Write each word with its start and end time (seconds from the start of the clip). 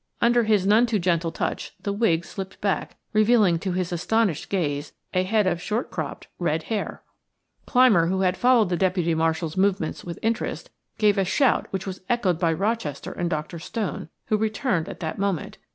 Under 0.19 0.45
his 0.45 0.65
none 0.65 0.87
too 0.87 0.97
gentle 0.97 1.31
touch 1.31 1.73
the 1.83 1.93
wig 1.93 2.25
slipped 2.25 2.59
back, 2.59 2.97
revealing 3.13 3.59
to 3.59 3.71
his 3.73 3.91
astonished 3.91 4.49
gaze 4.49 4.93
a 5.13 5.21
head 5.21 5.45
of 5.45 5.61
short 5.61 5.91
cropped, 5.91 6.27
red 6.39 6.63
hair. 6.63 7.03
Clymer, 7.67 8.07
who 8.07 8.21
had 8.21 8.35
followed 8.35 8.69
the 8.69 8.77
deputy 8.77 9.13
marshal's 9.13 9.55
movements 9.57 10.03
with 10.03 10.17
interest, 10.23 10.71
gave 10.97 11.19
a 11.19 11.23
shout 11.23 11.67
which 11.69 11.85
was 11.85 12.01
echoed 12.09 12.39
by 12.39 12.51
Rochester 12.51 13.11
and 13.11 13.29
Dr. 13.29 13.59
Stone, 13.59 14.09
who 14.25 14.37
returned 14.37 14.89
at 14.89 15.01
that 15.01 15.19
moment. 15.19 15.59